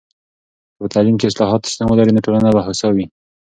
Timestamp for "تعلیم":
0.93-1.15